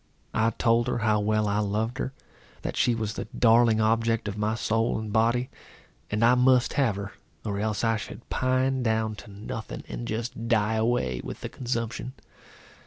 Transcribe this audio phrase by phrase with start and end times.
[0.33, 2.11] I told her how well I loved her;
[2.63, 5.51] that she was the darling object of my soul and body;
[6.09, 7.13] and I must have her,
[7.45, 12.13] or else I should pine down to nothing, and just die away with the consumption.